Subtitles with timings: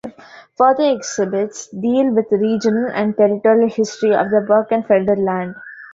[0.57, 5.53] Further exhibits deal with regional and territorial history of the "Birkenfelder Land".